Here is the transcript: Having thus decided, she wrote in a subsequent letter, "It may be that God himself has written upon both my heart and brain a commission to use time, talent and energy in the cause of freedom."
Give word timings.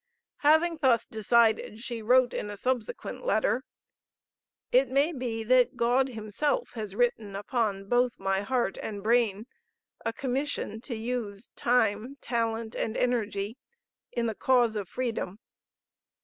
Having 0.37 0.77
thus 0.81 1.05
decided, 1.05 1.77
she 1.77 2.01
wrote 2.01 2.33
in 2.33 2.49
a 2.49 2.57
subsequent 2.57 3.23
letter, 3.23 3.63
"It 4.71 4.89
may 4.89 5.13
be 5.13 5.43
that 5.43 5.77
God 5.77 6.07
himself 6.07 6.71
has 6.71 6.95
written 6.95 7.35
upon 7.35 7.85
both 7.87 8.19
my 8.19 8.41
heart 8.41 8.79
and 8.81 9.03
brain 9.03 9.45
a 10.03 10.11
commission 10.11 10.81
to 10.85 10.95
use 10.95 11.49
time, 11.55 12.17
talent 12.19 12.75
and 12.75 12.97
energy 12.97 13.59
in 14.11 14.25
the 14.25 14.33
cause 14.33 14.75
of 14.75 14.89
freedom." 14.89 15.37